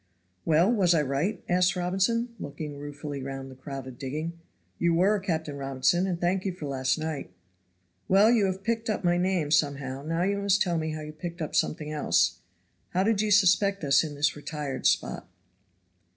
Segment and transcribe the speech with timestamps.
[0.45, 4.33] "Well, was I right?" asked Robinson, looking ruefully round the crowded digging.
[4.79, 7.29] "You were, Captain Robinson, and thank you for last night."
[8.07, 10.01] "Well, you have picked up my name somehow.
[10.01, 12.39] Now just tell me how you picked up something else.
[12.93, 15.27] How did you suspect us in this retired spot?"